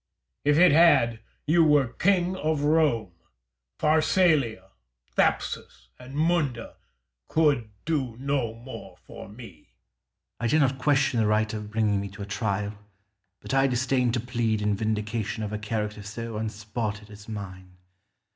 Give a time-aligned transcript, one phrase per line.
[0.43, 3.11] If it had, you were king of Rome.
[3.77, 4.71] Pharsalia,
[5.11, 6.77] Thapsus, and Munda
[7.27, 9.49] could do no more for me.
[9.51, 10.37] Scipio.
[10.39, 12.73] I did not question the right of bringing me to a trial,
[13.41, 17.77] but I disdained to plead in vindication of a character so unspotted as mine.